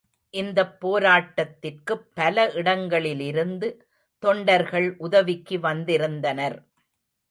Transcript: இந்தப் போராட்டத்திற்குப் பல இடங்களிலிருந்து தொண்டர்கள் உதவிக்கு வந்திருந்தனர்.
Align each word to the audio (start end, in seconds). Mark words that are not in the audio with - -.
இந்தப் 0.33 0.77
போராட்டத்திற்குப் 0.79 2.07
பல 2.13 2.51
இடங்களிலிருந்து 2.53 3.69
தொண்டர்கள் 4.23 4.95
உதவிக்கு 4.99 5.59
வந்திருந்தனர். 5.59 6.59